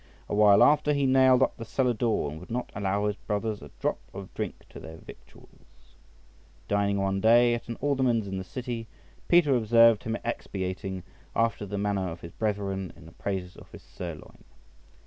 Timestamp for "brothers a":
3.17-3.69